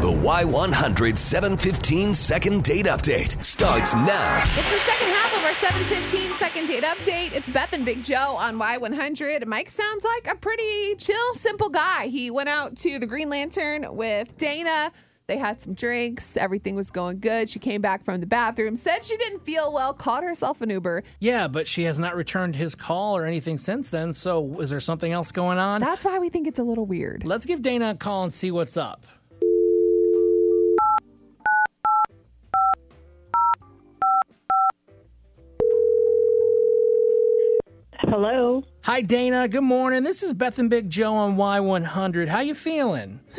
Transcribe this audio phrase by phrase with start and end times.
[0.00, 4.42] The Y100 715 second date update starts now.
[4.44, 7.32] It's the second half of our 715 second date update.
[7.32, 9.44] It's Beth and Big Joe on Y100.
[9.46, 12.06] Mike sounds like a pretty chill, simple guy.
[12.06, 14.92] He went out to the Green Lantern with Dana.
[15.26, 16.36] They had some drinks.
[16.36, 17.48] Everything was going good.
[17.48, 21.02] She came back from the bathroom, said she didn't feel well, called herself an Uber.
[21.18, 24.12] Yeah, but she has not returned his call or anything since then.
[24.12, 25.80] So is there something else going on?
[25.80, 27.24] That's why we think it's a little weird.
[27.24, 29.04] Let's give Dana a call and see what's up.
[38.20, 38.64] Hello.
[38.80, 39.46] Hi, Dana.
[39.46, 40.02] Good morning.
[40.02, 42.26] This is Beth and Big Joe on Y100.
[42.26, 43.20] How you feeling?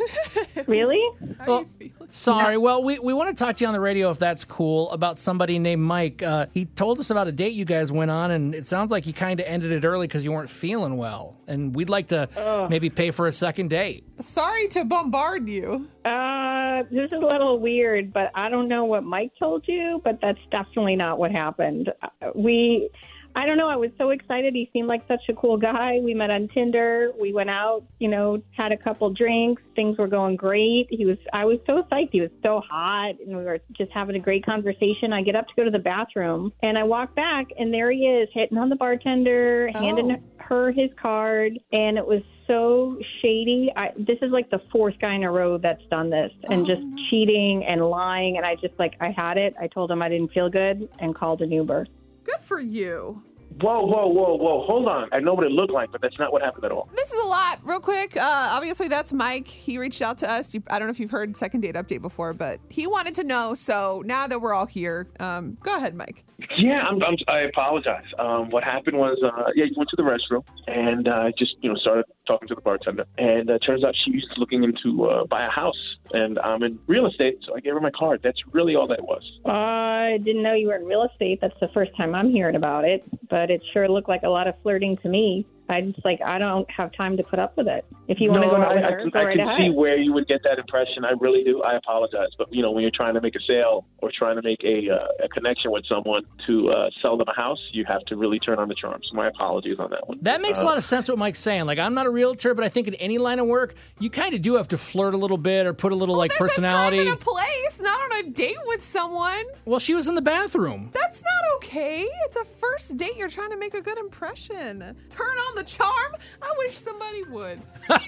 [0.66, 1.00] Really?
[1.46, 1.64] Well,
[2.10, 2.56] sorry.
[2.58, 5.18] Well, we, we want to talk to you on the radio if that's cool about
[5.18, 6.22] somebody named Mike.
[6.22, 9.06] Uh, he told us about a date you guys went on, and it sounds like
[9.06, 11.36] you kind of ended it early because you weren't feeling well.
[11.48, 14.04] And we'd like to maybe pay for a second date.
[14.20, 15.88] Sorry to bombard you.
[16.04, 20.20] Uh, this is a little weird, but I don't know what Mike told you, but
[20.20, 21.90] that's definitely not what happened.
[22.02, 22.90] Uh, We,
[23.34, 23.68] I don't know.
[23.68, 24.54] I was so excited.
[24.54, 25.98] He seemed like such a cool guy.
[26.02, 27.12] We met on Tinder.
[27.18, 29.62] We went out, you know, had a couple drinks.
[29.76, 30.88] Things were going great.
[30.90, 32.10] He was, I was so psyched.
[32.12, 35.12] He was so hot and we were just having a great conversation.
[35.12, 38.00] I get up to go to the bathroom and I walk back and there he
[38.00, 40.42] is hitting on the bartender, handing oh.
[40.44, 41.58] her his card.
[41.72, 43.72] And it was so shady.
[43.76, 46.66] I, this is like the fourth guy in a row that's done this and oh,
[46.66, 48.36] just cheating and lying.
[48.36, 49.54] And I just like, I had it.
[49.60, 51.86] I told him I didn't feel good and called an Uber.
[52.24, 53.22] Good for you.
[53.60, 54.64] Whoa, whoa, whoa, whoa.
[54.64, 55.08] Hold on.
[55.12, 56.88] I know what it looked like, but that's not what happened at all.
[56.96, 57.58] This is a lot.
[57.64, 59.48] Real quick, uh, obviously that's Mike.
[59.48, 60.54] He reached out to us.
[60.54, 63.24] You, I don't know if you've heard second date update before, but he wanted to
[63.24, 63.54] know.
[63.54, 66.24] So now that we're all here, um, go ahead, Mike.
[66.56, 68.06] Yeah, I'm, I'm, I apologize.
[68.18, 71.70] Um, what happened was, uh, yeah, you went to the restroom and uh, just, you
[71.70, 73.04] know, started talking to the bartender.
[73.18, 75.80] And uh, turns out she's looking into uh, buy a house.
[76.12, 78.20] And I'm in real estate, so I gave her my card.
[78.22, 79.22] That's really all that was.
[79.46, 81.40] I didn't know you were in real estate.
[81.40, 84.46] That's the first time I'm hearing about it, but it sure looked like a lot
[84.46, 85.46] of flirting to me.
[85.70, 87.84] I just like I don't have time to put up with it.
[88.08, 89.46] If you want to go out with I, I her, can, go I right can
[89.46, 89.58] ahead.
[89.60, 91.04] see where you would get that impression.
[91.04, 91.62] I really do.
[91.62, 94.42] I apologize, but you know, when you're trying to make a sale or trying to
[94.42, 98.02] make a, uh, a connection with someone to uh, sell them a house, you have
[98.06, 99.00] to really turn on the charm.
[99.08, 100.18] So my apologies on that one.
[100.22, 101.66] That makes a lot of sense what Mike's saying.
[101.66, 104.34] Like, I'm not a realtor, but I think in any line of work, you kind
[104.34, 106.98] of do have to flirt a little bit or put a little like personality.
[106.98, 109.44] a time and a place, not on a date with someone.
[109.64, 110.90] Well, she was in the bathroom.
[110.92, 112.08] That's not okay.
[112.26, 113.16] It's a first date.
[113.16, 114.96] You're trying to make a good impression.
[115.10, 116.14] Turn on the charm.
[116.42, 117.60] I wish somebody would.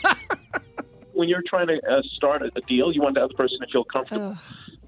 [1.13, 3.67] when you're trying to uh, start a, a deal, you want the other person to
[3.67, 4.37] feel comfortable.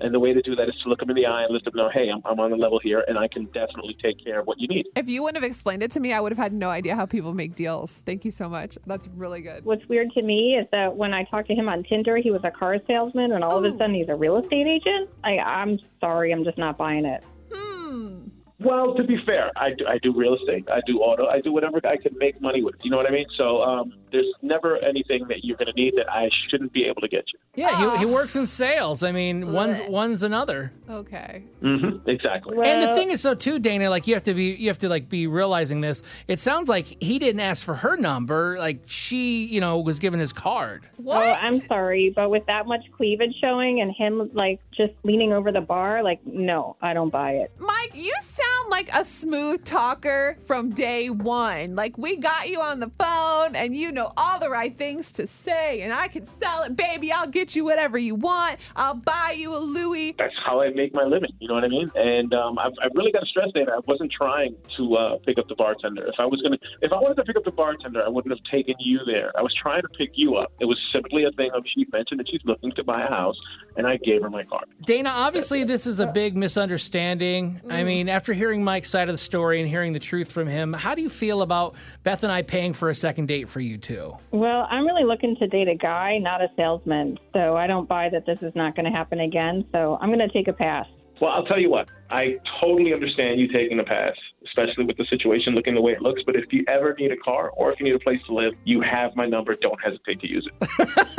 [0.01, 1.65] And the way to do that is to look them in the eye and let
[1.65, 4.41] them know, hey, I'm, I'm on the level here, and I can definitely take care
[4.41, 4.87] of what you need.
[4.97, 7.07] If you wouldn't have explained it to me, I would have had no idea how
[7.07, 8.03] people make deals.
[8.05, 8.77] Thank you so much.
[8.87, 9.65] That's really good.
[9.65, 12.43] What's weird to me is that when I talked to him on Tinder, he was
[12.43, 15.11] a car salesman, and all of a sudden he's a real estate agent.
[15.23, 17.23] I, I'm sorry, I'm just not buying it.
[17.53, 18.24] Hmm.
[18.61, 21.53] Well, to be fair, I do, I do real estate, I do auto, I do
[21.53, 22.77] whatever I can make money with.
[22.83, 23.27] You know what I mean?
[23.37, 27.01] So um, there's never anything that you're going to need that I shouldn't be able
[27.01, 27.39] to get you.
[27.57, 29.03] Yeah, he, he works in sales.
[29.03, 29.91] I mean, one's Blech.
[29.91, 30.73] one's another.
[30.89, 31.43] Okay.
[31.61, 32.57] hmm Exactly.
[32.65, 34.89] and the thing is, so too, Dana, like you have to be, you have to
[34.89, 36.03] like be realizing this.
[36.29, 38.57] It sounds like he didn't ask for her number.
[38.59, 40.89] Like she, you know, was given his card.
[40.97, 41.27] What?
[41.27, 45.51] Oh, I'm sorry, but with that much cleavage showing and him like just leaning over
[45.51, 47.51] the bar, like no, I don't buy it.
[47.59, 51.75] Mike, you sound like a smooth talker from day one.
[51.75, 55.27] Like we got you on the phone and you know all the right things to
[55.27, 57.13] say, and I can sell it, baby.
[57.13, 58.61] I'll get you whatever you want.
[58.77, 60.15] I'll buy you a Louis.
[60.19, 61.31] That's how I make my living.
[61.39, 61.91] You know what I mean?
[61.95, 65.39] And um, I've, I've really got to stress that I wasn't trying to uh, pick
[65.39, 66.05] up the bartender.
[66.07, 68.45] If I was gonna, if I wanted to pick up the bartender, I wouldn't have
[68.51, 69.33] taken you there.
[69.37, 70.53] I was trying to pick you up.
[70.61, 73.37] It was simply a thing of she mentioned that she's looking to buy a house,
[73.77, 74.65] and I gave her my card.
[74.85, 77.61] Dana, obviously, this is a big misunderstanding.
[77.69, 80.73] I mean, after hearing Mike's side of the story and hearing the truth from him,
[80.73, 83.79] how do you feel about Beth and I paying for a second date for you
[83.79, 84.17] two?
[84.31, 87.19] Well, I'm really looking to date a guy, not a salesman.
[87.33, 89.65] So I don't buy that this is not going to happen again.
[89.73, 90.87] So I'm going to take a pass.
[91.21, 91.89] Well, I'll tell you what.
[92.11, 94.15] I totally understand you taking a pass,
[94.47, 96.23] especially with the situation looking the way it looks.
[96.27, 98.55] But if you ever need a car or if you need a place to live,
[98.65, 99.55] you have my number.
[99.55, 100.69] Don't hesitate to use it.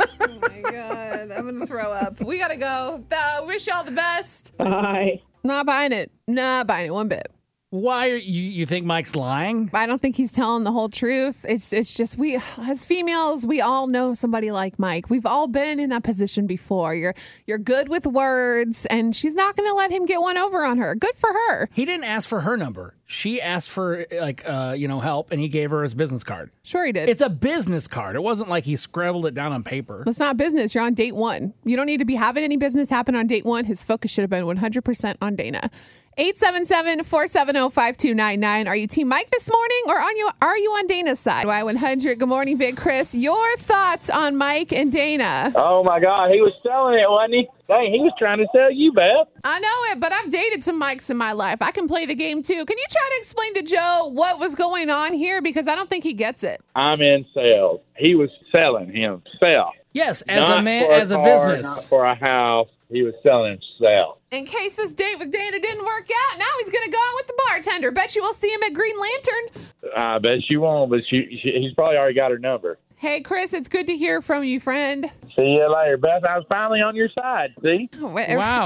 [0.28, 2.20] Oh my god, I'm gonna throw up.
[2.20, 3.04] We gotta go.
[3.10, 4.56] Uh, wish y'all the best.
[4.56, 5.20] Bye.
[5.46, 6.10] Not buying it.
[6.26, 7.30] Not buying it one bit.
[7.70, 8.42] Why are you?
[8.42, 9.70] You think Mike's lying?
[9.74, 11.44] I don't think he's telling the whole truth.
[11.48, 15.10] It's it's just we as females, we all know somebody like Mike.
[15.10, 16.94] We've all been in that position before.
[16.94, 17.14] You're
[17.44, 20.78] you're good with words and she's not going to let him get one over on
[20.78, 20.94] her.
[20.94, 21.68] Good for her.
[21.72, 22.94] He didn't ask for her number.
[23.04, 26.50] She asked for like uh, you know help, and he gave her his business card.
[26.62, 27.08] Sure he did.
[27.08, 28.14] It's a business card.
[28.14, 30.04] It wasn't like he scribbled it down on paper.
[30.06, 30.74] It's not business.
[30.74, 31.52] You're on date one.
[31.64, 33.64] You don't need to be having any business happen on date one.
[33.64, 35.70] His focus should have been 100% on Dana.
[36.18, 38.66] 877-470-5299.
[38.68, 41.46] Are you Team Mike this morning or on you are you on Dana's side?
[41.46, 42.18] Y100.
[42.18, 43.14] Good morning, Big Chris.
[43.14, 45.52] Your thoughts on Mike and Dana?
[45.54, 47.46] Oh my God, he was selling it, wasn't he?
[47.68, 49.26] Dang, he was trying to sell you, Beth.
[49.44, 51.58] I know it, but I've dated some Mikes in my life.
[51.60, 52.64] I can play the game too.
[52.64, 55.42] Can you try to explain to Joe what was going on here?
[55.42, 56.62] Because I don't think he gets it.
[56.74, 57.80] I'm in sales.
[57.98, 59.74] He was selling himself.
[59.92, 61.66] Yes, as Not a man, for as a car, business.
[61.66, 62.68] not for a house.
[62.90, 64.18] He was selling himself.
[64.30, 67.14] In case this date with Dana didn't work out, now he's going to go out
[67.16, 67.90] with the bartender.
[67.90, 69.62] Bet you we'll see him at Green Lantern.
[69.96, 72.78] I bet you won't, but she, she, he's probably already got her number.
[72.98, 75.04] Hey, Chris, it's good to hear from you, friend.
[75.36, 76.24] See you later, Beth.
[76.24, 77.50] I was finally on your side.
[77.62, 77.90] See?
[78.00, 78.18] Oh, wow,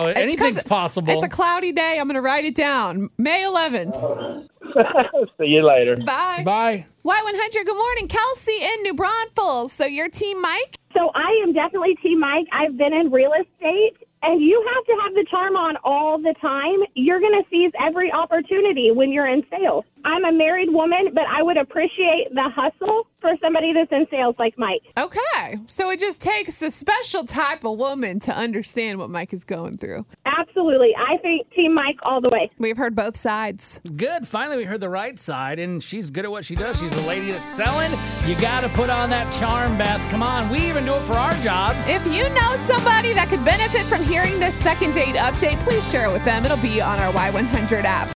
[0.07, 1.13] It's 'cause anything's possible.
[1.13, 1.99] It's a cloudy day.
[1.99, 3.11] I'm going to write it down.
[3.19, 4.49] May 11th.
[5.41, 5.97] See you later.
[5.97, 6.43] Bye.
[6.45, 6.87] Bye.
[7.05, 8.07] Y100, good morning.
[8.07, 9.73] Kelsey in New Braunfels.
[9.73, 10.77] So your team, Mike?
[10.95, 12.47] So I am definitely Team Mike.
[12.53, 16.35] I've been in real estate, and you have to have the charm on all the
[16.41, 16.79] time.
[16.95, 19.85] You're going to seize every opportunity when you're in sales.
[20.05, 24.35] I'm a married woman, but I would appreciate the hustle for somebody that's in sales
[24.39, 24.83] like Mike.
[24.97, 25.59] Okay.
[25.67, 29.77] So it just takes a special type of woman to understand what Mike is going
[29.77, 30.05] through.
[30.27, 30.95] Absolutely.
[30.97, 32.51] I think Team Mike all the way.
[32.59, 33.81] We've heard both sides.
[33.97, 34.27] Good.
[34.27, 36.79] Finally, we heard the right side, and she's good at what she does.
[36.81, 37.91] She's a lady that's selling.
[38.27, 40.01] You got to put on that charm, Beth.
[40.11, 40.51] Come on.
[40.51, 41.89] We even do it for our jobs.
[41.89, 46.07] If you know somebody that could benefit from hearing this second date update, please share
[46.07, 46.45] it with them.
[46.45, 48.20] It'll be on our Y100 app.